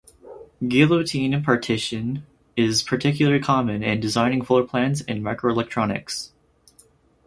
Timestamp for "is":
2.55-2.81